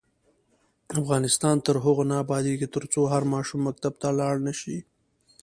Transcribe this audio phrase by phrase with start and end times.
[1.01, 4.77] افغانستان تر هغو نه ابادیږي، ترڅو هر ماشوم مکتب ته لاړ نشي.